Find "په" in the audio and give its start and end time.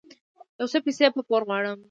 1.15-1.21